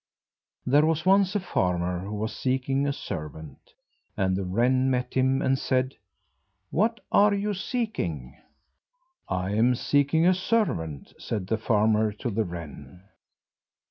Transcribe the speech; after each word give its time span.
There 0.65 0.83
was 0.87 1.05
once 1.05 1.35
a 1.35 1.39
farmer 1.39 1.99
who 1.99 2.15
was 2.15 2.35
seeking 2.35 2.87
a 2.87 2.91
servant, 2.91 3.59
and 4.17 4.35
the 4.35 4.43
wren 4.43 4.89
met 4.89 5.13
him 5.13 5.43
and 5.43 5.59
said: 5.59 5.93
"What 6.71 7.01
are 7.11 7.35
you 7.35 7.53
seeking?" 7.53 8.35
"I 9.29 9.51
am 9.51 9.75
seeking 9.75 10.25
a 10.25 10.33
servant," 10.33 11.13
said 11.19 11.45
the 11.45 11.57
farmer 11.59 12.11
to 12.13 12.31
the 12.31 12.45
wren. 12.45 13.03